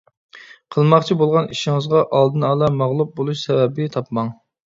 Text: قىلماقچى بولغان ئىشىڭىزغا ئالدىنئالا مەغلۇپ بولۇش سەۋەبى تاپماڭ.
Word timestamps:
قىلماقچى 0.75 1.17
بولغان 1.19 1.49
ئىشىڭىزغا 1.55 2.01
ئالدىنئالا 2.21 2.71
مەغلۇپ 2.79 3.13
بولۇش 3.19 3.45
سەۋەبى 3.49 3.89
تاپماڭ. 3.97 4.35